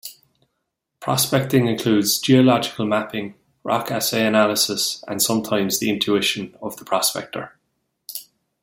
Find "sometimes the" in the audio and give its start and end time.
5.21-5.91